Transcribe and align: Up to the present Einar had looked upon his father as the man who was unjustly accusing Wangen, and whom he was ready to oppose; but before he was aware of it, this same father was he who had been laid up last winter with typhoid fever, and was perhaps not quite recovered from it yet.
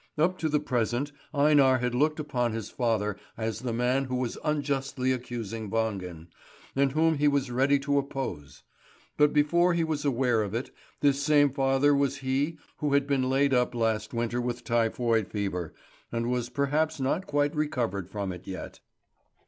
Up 0.17 0.39
to 0.39 0.49
the 0.49 0.59
present 0.59 1.11
Einar 1.31 1.77
had 1.77 1.93
looked 1.93 2.19
upon 2.19 2.53
his 2.53 2.71
father 2.71 3.17
as 3.37 3.59
the 3.59 3.71
man 3.71 4.05
who 4.05 4.15
was 4.15 4.35
unjustly 4.43 5.11
accusing 5.11 5.69
Wangen, 5.69 6.25
and 6.75 6.93
whom 6.93 7.19
he 7.19 7.27
was 7.27 7.51
ready 7.51 7.77
to 7.77 7.99
oppose; 7.99 8.63
but 9.15 9.31
before 9.31 9.75
he 9.75 9.83
was 9.83 10.03
aware 10.03 10.41
of 10.41 10.55
it, 10.55 10.71
this 11.01 11.21
same 11.21 11.51
father 11.53 11.93
was 11.95 12.17
he 12.25 12.57
who 12.77 12.93
had 12.93 13.05
been 13.05 13.29
laid 13.29 13.53
up 13.53 13.75
last 13.75 14.11
winter 14.11 14.41
with 14.41 14.63
typhoid 14.63 15.27
fever, 15.27 15.71
and 16.11 16.31
was 16.31 16.49
perhaps 16.49 16.99
not 16.99 17.27
quite 17.27 17.55
recovered 17.55 18.09
from 18.09 18.31
it 18.31 18.47
yet. 18.47 18.79